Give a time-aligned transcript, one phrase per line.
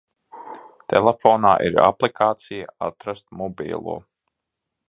[0.93, 3.99] Telefonā ir aplikācija "Atrast mobilo".